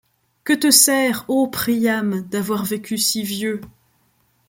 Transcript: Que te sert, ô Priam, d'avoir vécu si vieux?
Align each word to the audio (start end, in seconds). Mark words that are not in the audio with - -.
Que 0.43 0.53
te 0.53 0.71
sert, 0.71 1.25
ô 1.27 1.47
Priam, 1.47 2.23
d'avoir 2.23 2.65
vécu 2.65 2.97
si 2.97 3.21
vieux? 3.21 3.61